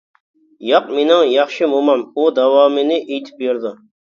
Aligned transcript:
-ياق، 0.37 0.87
مېنىڭ 0.99 1.21
ياخشى 1.33 1.69
مومام، 1.75 2.03
ئۇ 2.15 2.27
داۋامىنى 2.41 3.01
ئېيتىپ 3.05 3.45
بېرىدۇ. 3.45 3.77